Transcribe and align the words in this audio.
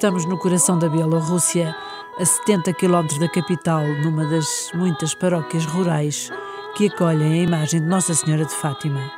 Estamos 0.00 0.24
no 0.24 0.38
coração 0.38 0.78
da 0.78 0.88
Bielorrússia, 0.88 1.76
a 2.18 2.24
70 2.24 2.72
quilómetros 2.72 3.18
da 3.18 3.28
capital, 3.28 3.86
numa 4.02 4.24
das 4.24 4.70
muitas 4.72 5.14
paróquias 5.14 5.66
rurais 5.66 6.32
que 6.74 6.86
acolhem 6.86 7.34
a 7.34 7.42
imagem 7.42 7.82
de 7.82 7.86
Nossa 7.86 8.14
Senhora 8.14 8.46
de 8.46 8.54
Fátima. 8.54 9.12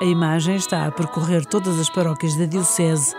A 0.00 0.04
imagem 0.04 0.56
está 0.56 0.84
a 0.84 0.90
percorrer 0.90 1.46
todas 1.46 1.78
as 1.78 1.88
paróquias 1.88 2.34
da 2.34 2.44
Diocese 2.44 3.14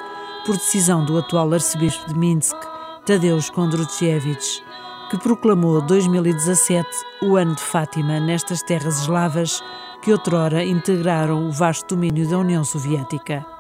por 0.46 0.58
decisão 0.58 1.06
do 1.06 1.18
atual 1.18 1.54
arcebispo 1.54 2.10
de 2.10 2.20
Minsk, 2.20 2.58
Tadeusz 3.06 3.50
Kondrutievich, 3.50 4.62
que 5.10 5.18
proclamou 5.18 5.82
2017 5.82 6.90
o 7.22 7.38
ano 7.38 7.56
de 7.56 7.62
Fátima 7.62 8.20
nestas 8.20 8.62
terras 8.62 9.00
eslavas 9.00 9.64
que 10.02 10.12
outrora 10.12 10.62
integraram 10.62 11.48
o 11.48 11.54
vasto 11.54 11.96
domínio 11.96 12.28
da 12.28 12.38
União 12.38 12.66
Soviética. 12.66 13.55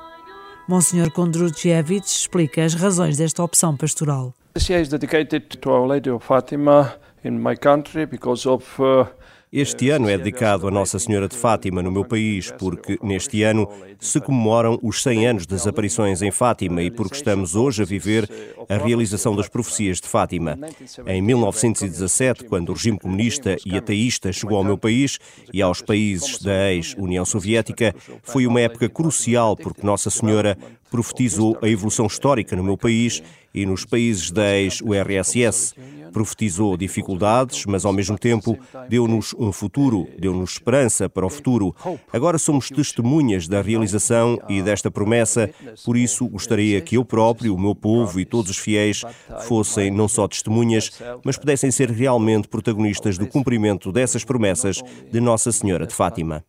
Monsenhor 0.67 1.11
Kondrutievich 1.11 2.05
explica 2.05 2.63
as 2.63 2.73
razões 2.73 3.17
desta 3.17 3.43
opção 3.43 3.77
pastoral. 3.77 4.33
This 4.53 4.69
year 4.69 4.81
is 4.81 4.89
dedicated 4.89 5.57
to 5.59 5.69
Our 5.69 5.87
Lady 5.87 6.09
of 6.09 6.25
Fatima 6.25 6.97
in 7.23 7.39
my 7.39 7.55
country 7.55 8.05
because 8.05 8.47
of 8.47 8.63
uh, 8.79 9.05
este 9.51 9.89
ano 9.89 10.09
é 10.09 10.17
dedicado 10.17 10.67
a 10.67 10.71
Nossa 10.71 10.99
Senhora 10.99 11.27
de 11.27 11.35
Fátima 11.35 11.81
no 11.81 11.91
meu 11.91 12.03
país, 12.03 12.51
porque 12.57 12.97
neste 13.01 13.43
ano 13.43 13.69
se 13.99 14.19
comemoram 14.19 14.79
os 14.81 15.01
100 15.01 15.27
anos 15.27 15.45
das 15.45 15.65
aparições 15.65 16.21
em 16.21 16.31
Fátima 16.31 16.81
e 16.81 16.91
porque 16.91 17.15
estamos 17.15 17.55
hoje 17.55 17.81
a 17.81 17.85
viver 17.85 18.29
a 18.67 18.77
realização 18.77 19.35
das 19.35 19.47
profecias 19.47 20.01
de 20.01 20.07
Fátima. 20.07 20.57
Em 21.05 21.21
1917, 21.21 22.45
quando 22.45 22.69
o 22.69 22.73
regime 22.73 22.99
comunista 22.99 23.55
e 23.65 23.77
ateísta 23.77 24.33
chegou 24.33 24.57
ao 24.57 24.63
meu 24.63 24.77
país 24.77 25.19
e 25.53 25.61
aos 25.61 25.81
países 25.81 26.41
da 26.41 26.73
ex-União 26.73 27.23
Soviética, 27.23 27.95
foi 28.23 28.45
uma 28.47 28.59
época 28.59 28.89
crucial 28.89 29.55
porque 29.55 29.85
Nossa 29.85 30.09
Senhora 30.09 30.57
profetizou 30.89 31.57
a 31.61 31.67
evolução 31.67 32.07
histórica 32.07 32.55
no 32.55 32.63
meu 32.63 32.77
país 32.77 33.21
e 33.53 33.65
nos 33.65 33.85
países 33.85 34.31
da 34.31 34.55
ex-URSS. 34.57 35.73
Profetizou 36.15 36.77
dificuldades, 36.77 37.65
mas 37.65 37.83
ao 37.83 37.91
mesmo 37.91 38.17
tempo 38.17 38.57
deu-nos 38.87 39.35
um 39.37 39.51
futuro, 39.51 40.07
deu-nos 40.17 40.53
esperança 40.53 41.09
para 41.09 41.25
o 41.25 41.29
futuro. 41.29 41.75
Agora 42.13 42.37
somos 42.37 42.69
testemunhas 42.69 43.49
da 43.49 43.61
realização 43.61 44.39
e 44.47 44.61
desta 44.61 44.89
promessa, 44.89 45.49
por 45.83 45.97
isso 45.97 46.25
gostaria 46.29 46.79
que 46.79 46.95
eu 46.95 47.03
próprio, 47.03 47.53
o 47.53 47.59
meu 47.59 47.75
povo 47.75 48.17
e 48.17 48.23
todos 48.23 48.49
os 48.49 48.57
fiéis 48.57 49.03
fossem 49.45 49.91
não 49.91 50.07
só 50.07 50.25
testemunhas, 50.25 50.89
mas 51.21 51.37
pudessem 51.37 51.69
ser 51.69 51.91
realmente 51.91 52.47
protagonistas 52.47 53.17
do 53.17 53.27
cumprimento 53.27 53.91
dessas 53.91 54.23
promessas 54.23 54.81
de 55.11 55.19
Nossa 55.19 55.51
Senhora 55.51 55.85
de 55.85 55.93
Fátima. 55.93 56.45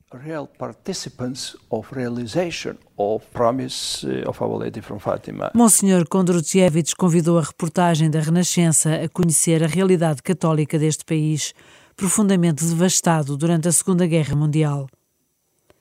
Monsenhor 5.54 6.08
Kondrutievich 6.08 6.94
convidou 6.96 7.38
a 7.38 7.42
reportagem 7.42 8.08
da 8.08 8.20
Renascença 8.20 8.94
a 8.94 9.08
conhecer 9.08 9.55
a 9.62 9.66
realidade 9.66 10.22
católica 10.22 10.78
deste 10.78 11.04
país, 11.04 11.54
profundamente 11.96 12.64
devastado 12.64 13.36
durante 13.36 13.68
a 13.68 13.72
Segunda 13.72 14.06
Guerra 14.06 14.36
Mundial. 14.36 14.86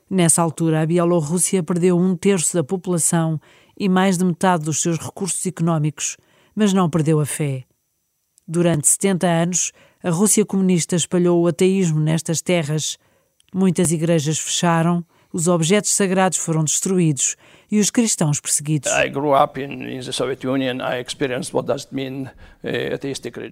Nessa 0.09 0.41
altura, 0.41 0.81
a 0.81 0.85
Bielorrússia 0.85 1.63
perdeu 1.63 1.97
um 1.97 2.15
terço 2.15 2.55
da 2.55 2.63
população 2.63 3.39
e 3.77 3.89
mais 3.89 4.17
de 4.17 4.25
metade 4.25 4.63
dos 4.63 4.81
seus 4.81 4.97
recursos 4.97 5.45
económicos, 5.45 6.15
mas 6.55 6.73
não 6.73 6.89
perdeu 6.89 7.19
a 7.19 7.25
fé. 7.25 7.65
Durante 8.47 8.87
70 8.87 9.27
anos, 9.27 9.71
a 10.03 10.11
Rússia 10.11 10.45
comunista 10.45 10.95
espalhou 10.95 11.41
o 11.41 11.47
ateísmo 11.47 11.99
nestas 11.99 12.41
terras. 12.41 12.97
Muitas 13.53 13.91
igrejas 13.91 14.37
fecharam, 14.37 15.03
os 15.35 15.49
objetos 15.49 15.91
sagrados 15.91 16.37
foram 16.37 16.63
destruídos 16.63 17.35
e 17.69 17.77
os 17.77 17.89
cristãos 17.89 18.39
perseguidos. 18.39 18.89
Uh, 18.89 19.11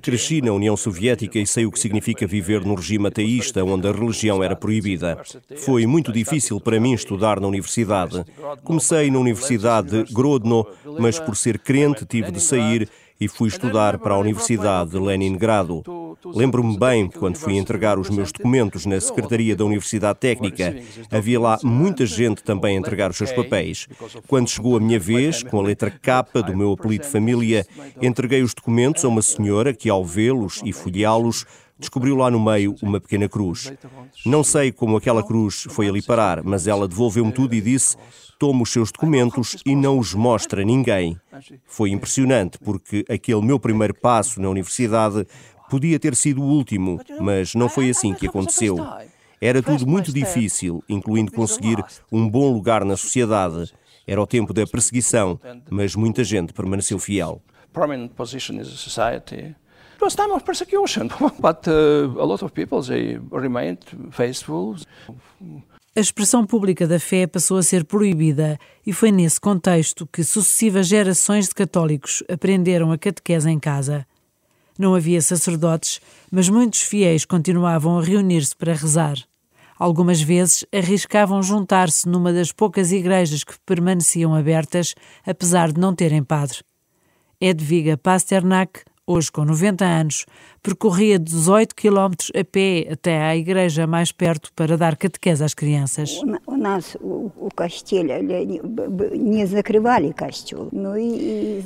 Cresci 0.01 0.41
na 0.41 0.53
União 0.53 0.77
Soviética 0.77 1.37
e 1.39 1.45
sei 1.45 1.65
o 1.65 1.71
que 1.71 1.77
significa 1.77 2.25
viver 2.25 2.61
num 2.61 2.75
regime 2.75 3.09
ateísta 3.09 3.65
onde 3.65 3.85
a 3.85 3.91
religião 3.91 4.41
era 4.41 4.55
proibida. 4.55 5.21
Foi 5.57 5.85
muito 5.85 6.09
difícil 6.13 6.57
para 6.61 6.79
mim 6.79 6.93
estudar 6.93 7.41
na 7.41 7.47
universidade. 7.47 8.23
Comecei 8.63 9.11
na 9.11 9.19
Universidade 9.19 10.03
de 10.03 10.13
Grodno, 10.13 10.65
mas 10.97 11.19
por 11.19 11.35
ser 11.35 11.59
crente 11.59 12.05
tive 12.05 12.31
de 12.31 12.39
sair 12.39 12.87
e 13.19 13.27
fui 13.27 13.47
estudar 13.47 13.97
para 13.97 14.13
a 14.13 14.17
Universidade 14.17 14.91
de 14.91 14.99
Leningrado. 14.99 15.83
Lembro-me 16.25 16.77
bem 16.77 17.09
quando 17.09 17.37
fui 17.37 17.57
entregar 17.57 17.99
os 17.99 18.09
meus 18.09 18.31
documentos 18.31 18.85
na 18.85 18.99
Secretaria 18.99 19.55
da 19.55 19.65
Universidade 19.65 20.19
Técnica. 20.19 20.75
Havia 21.11 21.39
lá 21.39 21.59
muita 21.63 22.05
gente 22.05 22.43
também 22.43 22.77
a 22.77 22.79
entregar 22.79 23.11
os 23.11 23.17
seus 23.17 23.31
papéis. 23.31 23.87
Quando 24.27 24.49
chegou 24.49 24.77
a 24.77 24.79
minha 24.79 24.99
vez, 24.99 25.43
com 25.43 25.59
a 25.59 25.63
letra 25.63 25.91
K 25.91 26.23
do 26.45 26.55
meu 26.55 26.71
apelido 26.71 27.03
de 27.03 27.09
família, 27.09 27.65
entreguei 28.01 28.41
os 28.41 28.53
documentos 28.53 29.03
a 29.03 29.07
uma 29.07 29.21
senhora 29.21 29.73
que, 29.73 29.89
ao 29.89 30.05
vê-los 30.05 30.61
e 30.63 30.71
folheá-los, 30.71 31.45
descobriu 31.83 32.15
lá 32.15 32.31
no 32.31 32.39
meio 32.39 32.75
uma 32.81 32.99
pequena 32.99 33.27
cruz. 33.29 33.71
Não 34.25 34.43
sei 34.43 34.71
como 34.71 34.97
aquela 34.97 35.23
cruz 35.23 35.65
foi 35.69 35.87
ali 35.87 36.01
parar, 36.01 36.43
mas 36.43 36.67
ela 36.67 36.87
devolveu-me 36.87 37.31
tudo 37.31 37.53
e 37.53 37.61
disse: 37.61 37.97
toma 38.39 38.63
os 38.63 38.71
seus 38.71 38.91
documentos 38.91 39.57
e 39.65 39.75
não 39.75 39.99
os 39.99 40.13
mostra 40.13 40.61
a 40.61 40.65
ninguém. 40.65 41.17
Foi 41.65 41.91
impressionante, 41.91 42.57
porque 42.57 43.05
aquele 43.09 43.41
meu 43.41 43.59
primeiro 43.59 43.93
passo 43.93 44.41
na 44.41 44.49
universidade 44.49 45.25
podia 45.69 45.99
ter 45.99 46.15
sido 46.15 46.41
o 46.41 46.45
último, 46.45 46.99
mas 47.19 47.53
não 47.53 47.69
foi 47.69 47.89
assim 47.89 48.13
que 48.13 48.27
aconteceu. 48.27 48.77
Era 49.41 49.61
tudo 49.61 49.85
muito 49.85 50.13
difícil, 50.13 50.83
incluindo 50.87 51.31
conseguir 51.31 51.83
um 52.11 52.29
bom 52.29 52.51
lugar 52.51 52.85
na 52.85 52.95
sociedade. 52.95 53.73
Era 54.07 54.21
o 54.21 54.27
tempo 54.27 54.53
da 54.53 54.65
perseguição, 54.65 55.39
mas 55.69 55.95
muita 55.95 56.23
gente 56.23 56.53
permaneceu 56.53 56.97
fiel. 56.99 57.41
It 59.15 59.55
was 60.03 60.15
time 60.15 60.33
of 60.33 60.43
persecution, 60.43 61.09
but 61.39 61.67
uh, 61.67 62.21
a 62.21 62.25
lot 62.25 62.43
of 62.43 62.53
people 62.53 62.81
they 62.81 63.17
remained 63.31 63.79
faithful. 64.11 64.75
A 65.95 65.99
expressão 65.99 66.45
pública 66.45 66.87
da 66.87 66.99
fé 66.99 67.27
passou 67.27 67.57
a 67.57 67.63
ser 67.63 67.85
proibida 67.85 68.59
e 68.85 68.91
foi 68.91 69.11
nesse 69.11 69.39
contexto 69.39 70.07
que 70.07 70.23
sucessivas 70.23 70.87
gerações 70.87 71.47
de 71.47 71.53
católicos 71.53 72.23
aprenderam 72.27 72.91
a 72.91 72.97
catequese 72.97 73.49
em 73.49 73.59
casa. 73.59 74.05
Não 74.77 74.95
havia 74.95 75.21
sacerdotes, 75.21 76.01
mas 76.31 76.49
muitos 76.49 76.81
fiéis 76.81 77.25
continuavam 77.25 77.99
a 77.99 78.03
reunir-se 78.03 78.55
para 78.55 78.73
rezar. 78.73 79.17
Algumas 79.77 80.19
vezes 80.19 80.65
arriscavam 80.73 81.43
juntar-se 81.43 82.09
numa 82.09 82.33
das 82.33 82.51
poucas 82.51 82.91
igrejas 82.91 83.43
que 83.43 83.53
permaneciam 83.65 84.33
abertas, 84.33 84.95
apesar 85.25 85.71
de 85.71 85.79
não 85.79 85.93
terem 85.93 86.23
padre. 86.23 86.59
Edviga 87.39 87.97
Pasternak 87.97 88.81
hoje 89.05 89.31
com 89.31 89.43
90 89.43 89.83
anos, 89.83 90.25
percorria 90.61 91.19
18 91.19 91.75
quilómetros 91.75 92.31
a 92.33 92.43
pé 92.43 92.87
até 92.89 93.21
à 93.21 93.35
igreja 93.35 93.85
mais 93.85 94.11
perto 94.11 94.51
para 94.55 94.77
dar 94.77 94.95
catequese 94.95 95.43
às 95.43 95.53
crianças. 95.53 96.21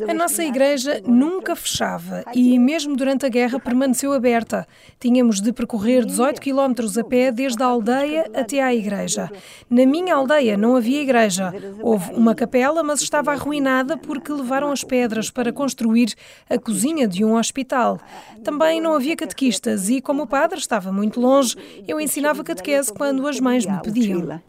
A 0.09 0.13
nossa 0.13 0.43
igreja 0.43 1.01
nunca 1.05 1.55
fechava 1.55 2.23
e 2.33 2.57
mesmo 2.57 2.95
durante 2.95 3.25
a 3.25 3.29
guerra 3.29 3.59
permaneceu 3.59 4.13
aberta. 4.13 4.67
Tínhamos 4.99 5.39
de 5.39 5.53
percorrer 5.53 6.05
18 6.05 6.41
quilómetros 6.41 6.97
a 6.97 7.03
pé 7.03 7.31
desde 7.31 7.61
a 7.61 7.67
aldeia 7.67 8.31
até 8.33 8.63
à 8.63 8.73
igreja. 8.73 9.29
Na 9.69 9.85
minha 9.85 10.15
aldeia 10.15 10.57
não 10.57 10.75
havia 10.75 11.01
igreja. 11.01 11.53
Houve 11.83 12.13
uma 12.13 12.33
capela, 12.33 12.81
mas 12.81 13.01
estava 13.01 13.31
arruinada 13.31 13.95
porque 13.95 14.31
levaram 14.31 14.71
as 14.71 14.83
pedras 14.83 15.29
para 15.29 15.53
construir 15.53 16.15
a 16.49 16.57
cozinha 16.57 17.07
de 17.07 17.23
um 17.23 17.26
hospital. 17.35 17.99
Também 18.43 18.79
não 18.81 18.95
havia 18.95 19.15
catequistas 19.15 19.89
e, 19.89 20.01
como 20.01 20.23
o 20.23 20.27
padre 20.27 20.59
estava 20.59 20.91
muito 20.91 21.19
longe, 21.19 21.55
eu 21.87 21.99
ensinava 21.99 22.43
catequese 22.43 22.93
quando 22.93 23.27
as 23.27 23.39
mães 23.39 23.65
me 23.65 23.79
pediam. 23.81 24.41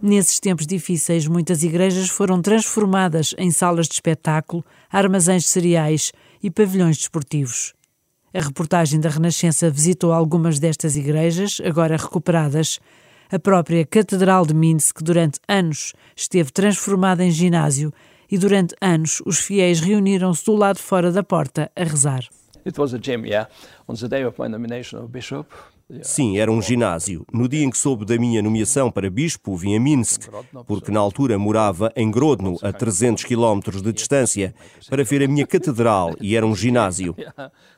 Nesses 0.00 0.38
tempos 0.38 0.66
difíceis, 0.66 1.26
muitas 1.26 1.62
igrejas 1.62 2.08
foram 2.08 2.40
transformadas 2.40 3.34
em 3.38 3.50
salas 3.50 3.86
de 3.88 3.94
espetáculo, 3.94 4.64
armazéns 4.90 5.42
de 5.42 5.48
cereais 5.48 6.12
e 6.42 6.50
pavilhões 6.50 6.98
desportivos. 6.98 7.74
A 8.34 8.40
reportagem 8.40 8.98
da 8.98 9.10
Renascença 9.10 9.68
visitou 9.68 10.10
algumas 10.10 10.58
destas 10.58 10.96
igrejas, 10.96 11.60
agora 11.62 11.96
recuperadas, 11.96 12.80
a 13.32 13.38
própria 13.38 13.86
Catedral 13.86 14.44
de 14.44 14.52
Minsk, 14.52 15.02
durante 15.02 15.40
anos, 15.48 15.94
esteve 16.14 16.52
transformada 16.52 17.24
em 17.24 17.30
ginásio 17.30 17.90
e 18.30 18.36
durante 18.36 18.76
anos 18.78 19.22
os 19.24 19.38
fiéis 19.38 19.80
reuniram-se 19.80 20.44
do 20.44 20.54
lado 20.54 20.78
fora 20.78 21.10
da 21.10 21.22
porta 21.22 21.72
a 21.74 21.82
rezar. 21.82 22.28
It 22.66 22.78
was 22.78 22.92
a 22.92 22.98
gym, 22.98 23.26
yeah. 23.26 23.48
On 23.88 23.94
the 23.94 24.06
day 24.06 24.22
of 24.24 24.38
my 24.38 24.48
nomination 24.48 25.00
of 25.00 25.10
bishop, 25.10 25.48
Sim, 26.00 26.38
era 26.38 26.50
um 26.50 26.62
ginásio. 26.62 27.26
No 27.32 27.48
dia 27.48 27.64
em 27.64 27.70
que 27.70 27.76
soube 27.76 28.04
da 28.04 28.16
minha 28.16 28.40
nomeação 28.40 28.90
para 28.90 29.10
bispo, 29.10 29.54
vim 29.56 29.76
a 29.76 29.80
Minsk, 29.80 30.28
porque 30.66 30.90
na 30.90 31.00
altura 31.00 31.38
morava 31.38 31.92
em 31.94 32.10
Grodno, 32.10 32.56
a 32.62 32.72
300 32.72 33.24
quilómetros 33.24 33.82
de 33.82 33.92
distância, 33.92 34.54
para 34.88 35.04
ver 35.04 35.22
a 35.22 35.28
minha 35.28 35.46
catedral 35.46 36.14
e 36.20 36.34
era 36.34 36.46
um 36.46 36.54
ginásio. 36.54 37.14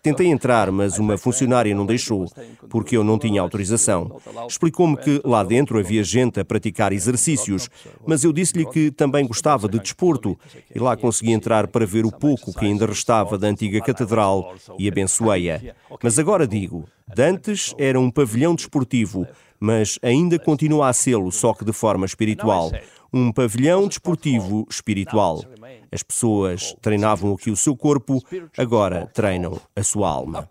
Tentei 0.02 0.28
entrar, 0.28 0.70
mas 0.70 0.98
uma 0.98 1.18
funcionária 1.18 1.74
não 1.74 1.86
deixou, 1.86 2.26
porque 2.68 2.96
eu 2.96 3.02
não 3.02 3.18
tinha 3.18 3.40
autorização. 3.40 4.20
Explicou-me 4.46 4.96
que 4.96 5.20
lá 5.24 5.42
dentro 5.42 5.78
havia 5.78 6.04
gente 6.04 6.38
a 6.38 6.44
praticar 6.44 6.92
exercícios, 6.92 7.68
mas 8.06 8.22
eu 8.22 8.32
disse-lhe 8.32 8.66
que 8.66 8.90
também 8.90 9.26
gostava 9.26 9.68
de 9.68 9.78
desporto 9.78 10.38
e 10.74 10.78
lá 10.78 10.96
consegui 10.96 11.32
entrar 11.32 11.66
para 11.68 11.86
ver 11.86 12.04
o 12.04 12.12
pouco 12.12 12.52
que 12.52 12.66
ainda 12.66 12.86
restava 12.86 13.36
da 13.38 13.48
antiga 13.48 13.80
catedral 13.80 14.54
e 14.78 14.86
abençoei-a. 14.86 15.74
Mas 16.02 16.18
agora 16.18 16.46
digo, 16.46 16.84
Dantes 17.12 17.74
era 17.78 18.00
um 18.00 18.10
pavilhão 18.10 18.54
desportivo, 18.54 19.26
mas 19.60 19.98
ainda 20.02 20.38
continua 20.38 20.88
a 20.88 20.92
sê-lo, 20.92 21.30
só 21.30 21.52
que 21.52 21.64
de 21.64 21.72
forma 21.72 22.06
espiritual. 22.06 22.72
Um 23.12 23.30
pavilhão 23.30 23.86
desportivo 23.86 24.66
espiritual. 24.68 25.44
As 25.92 26.02
pessoas 26.02 26.74
treinavam 26.80 27.34
aqui 27.34 27.50
o 27.50 27.56
seu 27.56 27.76
corpo, 27.76 28.20
agora 28.58 29.06
treinam 29.14 29.60
a 29.76 29.82
sua 29.84 30.08
alma. 30.10 30.48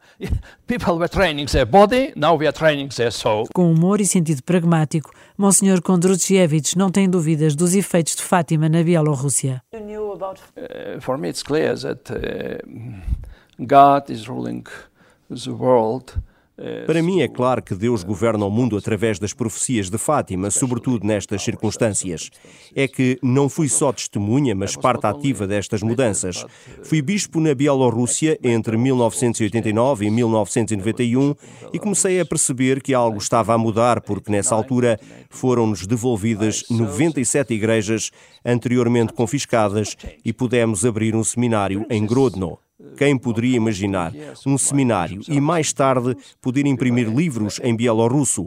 Com 3.54 3.72
humor 3.74 4.00
e 4.00 4.06
sentido 4.06 4.44
pragmático, 4.44 5.12
Monsenhor 5.38 5.82
Kondruchievich 5.82 6.78
não 6.78 6.90
tem 6.90 7.10
dúvidas 7.10 7.56
dos 7.56 7.74
efeitos 7.74 8.16
de 8.16 8.22
Fátima 8.22 8.70
na 8.70 8.84
Bielorrússia. 8.84 9.62
Uh, 9.74 11.02
for 11.02 11.18
me 11.18 11.28
it's 11.28 11.44
clear 11.44 11.76
that 11.78 12.14
uh, 12.14 12.60
God 13.60 14.10
is 14.10 14.28
ruling 14.28 14.64
the 15.30 15.52
world 15.52 16.14
para 16.86 17.02
mim 17.02 17.22
é 17.22 17.28
claro 17.28 17.62
que 17.62 17.74
Deus 17.74 18.04
governa 18.04 18.46
o 18.46 18.50
mundo 18.50 18.78
através 18.78 19.18
das 19.18 19.34
profecias 19.34 19.90
de 19.90 19.98
Fátima, 19.98 20.52
sobretudo 20.52 21.06
nestas 21.06 21.42
circunstâncias. 21.42 22.30
É 22.76 22.88
que 22.88 23.18
não 23.24 23.50
fui 23.50 23.68
só 23.68 23.92
testemunha, 23.92 24.54
mas 24.54 24.76
parte 24.76 25.06
ativa 25.06 25.48
destas 25.48 25.82
mudanças. 25.82 26.46
Fui 26.84 27.02
bispo 27.02 27.40
na 27.40 27.56
Bielorrússia 27.56 28.38
entre 28.44 28.78
1989 28.78 30.06
e 30.06 30.10
1991 30.12 31.36
e 31.74 31.80
comecei 31.80 32.20
a 32.20 32.26
perceber 32.26 32.82
que 32.82 32.94
algo 32.94 33.18
estava 33.18 33.54
a 33.54 33.58
mudar, 33.58 34.02
porque 34.02 34.32
nessa 34.32 34.54
altura 34.54 35.00
foram-nos 35.30 35.88
devolvidas 35.88 36.64
97 36.70 37.54
igrejas 37.54 38.12
anteriormente 38.46 39.14
confiscadas 39.14 39.96
e 40.24 40.32
pudemos 40.32 40.86
abrir 40.86 41.16
um 41.16 41.24
seminário 41.24 41.86
em 41.90 42.06
Grodno. 42.06 42.60
Quem 42.98 43.18
poderia 43.18 43.58
imaginar 43.58 44.14
um 44.46 44.58
seminário 44.58 45.22
e 45.28 45.40
mais 45.40 45.72
tarde 45.74 46.16
poder 46.42 46.66
imprimir 46.66 47.10
livros 47.10 47.60
em 47.64 47.76
bielorrusso? 47.76 48.46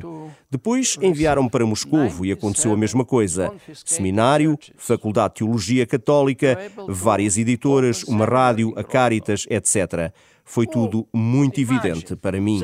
Depois 0.50 0.97
enviaram 1.00 1.49
para 1.49 1.67
Moscovo 1.67 2.25
e 2.25 2.33
aconteceu 2.33 2.73
a 2.73 2.77
mesma 2.77 3.05
coisa. 3.05 3.53
Seminário, 3.85 4.59
Faculdade 4.77 5.35
de 5.35 5.38
Teologia 5.38 5.87
Católica, 5.87 6.59
várias 6.87 7.37
editoras, 7.37 8.05
uma 8.05 8.25
rádio, 8.25 8.73
a 8.77 8.85
Caritas, 8.85 9.47
etc 9.50 10.12
foi 10.47 10.65
tudo 10.65 11.06
muito 11.12 11.61
evidente 11.61 12.15
para 12.15 12.41
mim. 12.41 12.62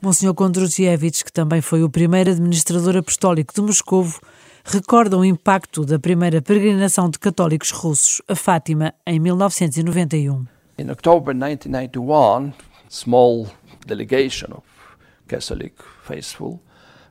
Monsenhor 0.00 0.34
Kondrusiewicz, 0.34 1.24
que 1.24 1.32
também 1.32 1.60
foi 1.60 1.82
o 1.82 1.90
primeiro 1.90 2.30
administrador 2.30 2.96
apostólico 2.96 3.52
de 3.52 3.60
Moscovo, 3.60 4.20
recorda 4.64 5.18
o 5.18 5.24
impacto 5.24 5.84
da 5.84 5.98
primeira 5.98 6.40
peregrinação 6.40 7.10
de 7.10 7.18
católicos 7.18 7.70
russos 7.70 8.22
a 8.28 8.34
Fátima 8.34 8.94
em 9.06 9.18
1991. 9.18 10.46
In 10.78 10.90
October 10.90 11.34
1991, 11.34 12.52
small 12.88 13.46
delegation 13.86 14.52
of 14.52 14.62
Catholic 15.28 15.74
faithful 16.04 16.60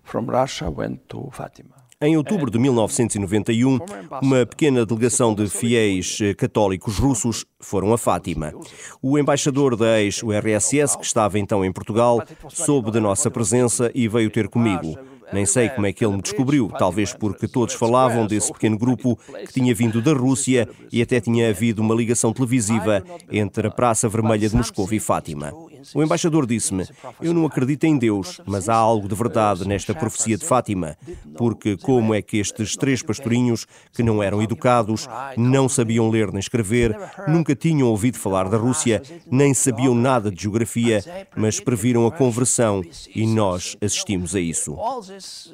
from 0.03 0.25
Russia 0.25 0.69
went 0.69 0.99
to 1.07 1.29
Fátima. 1.31 1.81
Em 2.03 2.17
outubro 2.17 2.49
de 2.49 2.57
1991, 2.57 3.77
uma 4.23 4.43
pequena 4.43 4.83
delegação 4.83 5.35
de 5.35 5.47
fiéis 5.47 6.17
eh, 6.19 6.33
católicos 6.33 6.97
russos 6.97 7.45
foram 7.59 7.93
a 7.93 7.97
Fátima. 7.97 8.51
O 8.99 9.19
embaixador 9.19 9.77
da 9.77 10.01
ex-URSS, 10.01 10.97
que 10.97 11.05
estava 11.05 11.37
então 11.37 11.63
em 11.63 11.71
Portugal, 11.71 12.23
soube 12.49 12.89
da 12.89 12.99
nossa 12.99 13.29
presença 13.29 13.91
e 13.93 14.07
veio 14.07 14.31
ter 14.31 14.49
comigo. 14.49 14.97
Nem 15.33 15.45
sei 15.45 15.69
como 15.69 15.87
é 15.87 15.93
que 15.93 16.03
ele 16.05 16.15
me 16.15 16.21
descobriu, 16.21 16.69
talvez 16.77 17.13
porque 17.13 17.47
todos 17.47 17.75
falavam 17.75 18.27
desse 18.27 18.51
pequeno 18.51 18.77
grupo 18.77 19.17
que 19.45 19.53
tinha 19.53 19.73
vindo 19.73 20.01
da 20.01 20.13
Rússia 20.13 20.67
e 20.91 21.01
até 21.01 21.19
tinha 21.19 21.49
havido 21.49 21.81
uma 21.81 21.95
ligação 21.95 22.33
televisiva 22.33 23.03
entre 23.31 23.67
a 23.67 23.71
Praça 23.71 24.09
Vermelha 24.09 24.49
de 24.49 24.55
Moscou 24.55 24.87
e 24.91 24.99
Fátima. 24.99 25.51
O 25.95 26.03
embaixador 26.03 26.45
disse-me: 26.45 26.87
Eu 27.21 27.33
não 27.33 27.45
acredito 27.45 27.85
em 27.85 27.97
Deus, 27.97 28.39
mas 28.45 28.69
há 28.69 28.75
algo 28.75 29.07
de 29.07 29.15
verdade 29.15 29.67
nesta 29.67 29.93
profecia 29.93 30.37
de 30.37 30.45
Fátima, 30.45 30.97
porque 31.37 31.75
como 31.77 32.13
é 32.13 32.21
que 32.21 32.37
estes 32.37 32.75
três 32.75 33.01
pastorinhos, 33.01 33.65
que 33.93 34.03
não 34.03 34.21
eram 34.21 34.41
educados, 34.41 35.07
não 35.37 35.67
sabiam 35.67 36.09
ler 36.09 36.31
nem 36.31 36.39
escrever, 36.39 36.97
nunca 37.27 37.55
tinham 37.55 37.87
ouvido 37.87 38.17
falar 38.17 38.47
da 38.47 38.57
Rússia, 38.57 39.01
nem 39.29 39.53
sabiam 39.53 39.95
nada 39.95 40.31
de 40.31 40.43
geografia, 40.43 41.03
mas 41.35 41.59
previram 41.59 42.05
a 42.05 42.11
conversão 42.11 42.81
e 43.13 43.25
nós 43.25 43.75
assistimos 43.81 44.35
a 44.35 44.39
isso. 44.39 44.77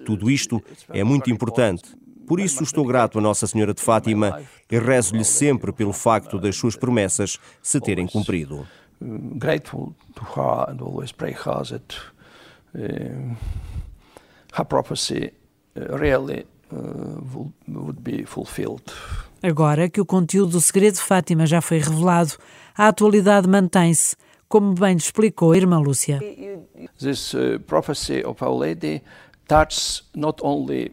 Tudo 0.05 0.29
isto 0.29 0.61
é 0.89 1.03
muito 1.03 1.29
importante. 1.29 1.95
Por 2.27 2.39
isso 2.39 2.61
estou 2.63 2.85
grato 2.85 3.19
a 3.19 3.21
Nossa 3.21 3.47
Senhora 3.47 3.73
de 3.73 3.81
Fátima 3.81 4.41
e 4.69 4.77
rezo-lhe 4.77 5.23
sempre 5.23 5.71
pelo 5.71 5.93
facto 5.93 6.37
das 6.37 6.55
suas 6.57 6.75
promessas 6.75 7.39
se 7.61 7.79
terem 7.79 8.05
cumprido. 8.05 8.67
Grateful 8.99 9.95
to 10.15 10.23
her 10.35 10.69
and 10.69 10.81
always 10.81 11.11
pray 11.11 11.31
her 11.31 11.63
that 11.65 11.95
uh, 12.75 13.35
her 14.53 14.65
prophecy 14.65 15.31
really 15.99 16.45
would 17.67 18.01
be 18.01 18.25
fulfilled. 18.25 18.91
Agora 19.41 19.87
que 19.87 20.01
o 20.01 20.05
conteúdo 20.05 20.53
do 20.53 20.61
segredo 20.61 20.95
de 20.95 21.01
Fátima 21.01 21.45
já 21.45 21.61
foi 21.61 21.77
revelado, 21.77 22.33
a 22.75 22.87
atualidade 22.87 23.47
mantém-se, 23.47 24.15
como 24.49 24.73
bem 24.73 24.97
explicou 24.97 25.51
a 25.51 25.57
irmã 25.57 25.79
Lúcia. 25.79 26.19
This 26.99 27.33
prophecy 27.67 28.23
of 28.25 28.43
Our 28.43 28.57
Lady 28.57 29.01
not 30.15 30.41
only 30.43 30.91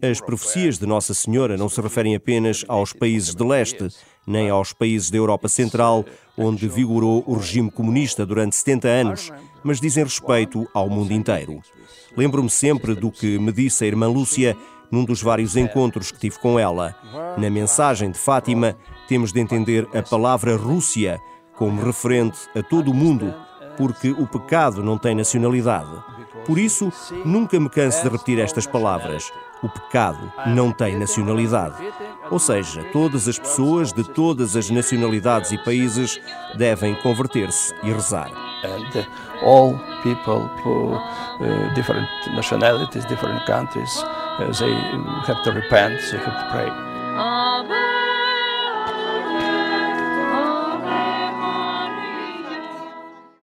as 0.00 0.20
profecias 0.20 0.78
de 0.78 0.86
Nossa 0.86 1.12
Senhora 1.12 1.58
não 1.58 1.68
se 1.68 1.78
referem 1.78 2.16
apenas 2.16 2.64
aos 2.66 2.94
países 2.94 3.34
de 3.34 3.44
leste, 3.44 3.86
nem 4.26 4.48
aos 4.48 4.72
países 4.72 5.10
da 5.10 5.18
Europa 5.18 5.46
Central, 5.46 6.06
onde 6.36 6.66
vigorou 6.66 7.22
o 7.26 7.34
regime 7.34 7.70
comunista 7.70 8.24
durante 8.24 8.56
70 8.56 8.88
anos, 8.88 9.30
mas 9.62 9.78
dizem 9.78 10.04
respeito 10.04 10.66
ao 10.72 10.88
mundo 10.88 11.12
inteiro. 11.12 11.60
Lembro-me 12.16 12.48
sempre 12.48 12.94
do 12.94 13.10
que 13.10 13.38
me 13.38 13.52
disse 13.52 13.84
a 13.84 13.86
irmã 13.86 14.08
Lúcia 14.08 14.56
num 14.90 15.04
dos 15.04 15.20
vários 15.20 15.54
encontros 15.54 16.10
que 16.10 16.18
tive 16.18 16.38
com 16.38 16.58
ela. 16.58 16.94
Na 17.36 17.50
mensagem 17.50 18.10
de 18.10 18.18
Fátima, 18.18 18.74
temos 19.06 19.32
de 19.32 19.40
entender 19.40 19.86
a 19.94 20.02
palavra 20.02 20.56
Rússia 20.56 21.20
como 21.54 21.82
referente 21.82 22.38
a 22.54 22.62
todo 22.62 22.90
o 22.90 22.94
mundo, 22.94 23.34
porque 23.78 24.10
o 24.10 24.26
pecado 24.26 24.82
não 24.82 24.98
tem 24.98 25.14
nacionalidade. 25.14 25.88
Por 26.44 26.58
isso, 26.58 26.92
nunca 27.24 27.60
me 27.60 27.68
canso 27.68 28.02
de 28.02 28.08
repetir 28.08 28.40
estas 28.40 28.66
palavras. 28.66 29.30
O 29.62 29.68
pecado 29.68 30.32
não 30.46 30.72
tem 30.72 30.98
nacionalidade. 30.98 31.76
Ou 32.30 32.38
seja, 32.38 32.82
todas 32.92 33.28
as 33.28 33.38
pessoas 33.38 33.92
de 33.92 34.02
todas 34.02 34.56
as 34.56 34.68
nacionalidades 34.68 35.52
e 35.52 35.58
países 35.58 36.20
devem 36.56 36.94
converter-se 36.96 37.74
e 37.82 37.92
rezar. 37.92 38.30
And 38.64 39.06
all 39.42 39.78
people 40.02 40.50
for 40.62 40.96
uh, 40.96 41.74
different 41.74 42.08
nationalities, 42.34 43.04
different 43.04 43.44
countries, 43.46 44.02
uh, 44.02 44.50
they 44.58 44.72
have 45.26 45.42
to 45.44 45.52
repent, 45.52 46.00
they 46.10 46.18
have 46.18 46.24
to 46.24 46.48
pray. 46.50 46.87